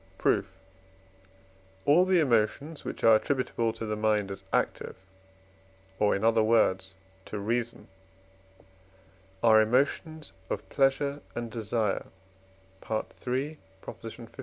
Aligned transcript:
Proof. 0.17 0.47
All 1.85 2.05
the 2.05 2.19
emotions 2.19 2.83
which 2.83 3.03
are 3.03 3.15
attributable 3.17 3.71
to 3.73 3.85
the 3.85 3.95
mind 3.95 4.31
as 4.31 4.43
active, 4.51 4.95
or 5.99 6.15
in 6.15 6.23
other 6.23 6.41
words 6.41 6.95
to 7.25 7.37
reason, 7.37 7.87
are 9.43 9.61
emotions 9.61 10.31
of 10.49 10.67
pleasure 10.69 11.21
and 11.35 11.51
desire 11.51 12.07
(III. 13.27 13.59